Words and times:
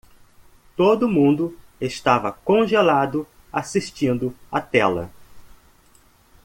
Todo 0.75 1.07
mundo 1.07 1.55
estava 1.79 2.31
congelado 2.31 3.27
assistindo 3.53 4.35
a 4.51 4.59
tela. 4.59 5.11